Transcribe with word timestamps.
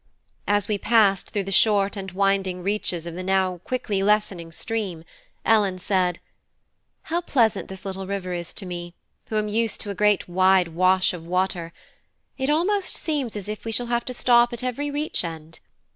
As 0.47 0.67
we 0.67 0.79
passed 0.79 1.29
through 1.29 1.43
the 1.43 1.51
short 1.51 1.95
and 1.95 2.09
winding 2.11 2.63
reaches 2.63 3.05
of 3.05 3.13
the 3.13 3.21
now 3.21 3.59
quickly 3.59 4.01
lessening 4.01 4.51
stream, 4.51 5.03
Ellen 5.45 5.77
said: 5.77 6.19
"How 7.03 7.21
pleasant 7.21 7.67
this 7.67 7.85
little 7.85 8.07
river 8.07 8.33
is 8.33 8.51
to 8.55 8.65
me, 8.65 8.95
who 9.27 9.37
am 9.37 9.47
used 9.47 9.79
to 9.81 9.91
a 9.91 9.93
great 9.93 10.27
wide 10.27 10.69
wash 10.69 11.13
of 11.13 11.27
water; 11.27 11.71
it 12.35 12.49
almost 12.49 12.95
seems 12.95 13.35
as 13.35 13.47
if 13.47 13.63
we 13.63 13.71
shall 13.71 13.85
have 13.93 14.05
to 14.05 14.13
stop 14.15 14.51
at 14.51 14.63
every 14.63 14.89
reach 14.89 15.23
end. 15.23 15.59